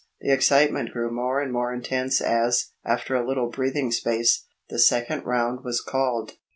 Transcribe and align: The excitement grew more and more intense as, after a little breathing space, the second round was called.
The 0.19 0.31
excitement 0.33 0.89
grew 0.93 1.11
more 1.11 1.39
and 1.39 1.53
more 1.53 1.71
intense 1.71 2.21
as, 2.21 2.71
after 2.83 3.13
a 3.13 3.23
little 3.23 3.51
breathing 3.51 3.91
space, 3.91 4.47
the 4.67 4.79
second 4.79 5.25
round 5.27 5.63
was 5.63 5.79
called. 5.79 6.37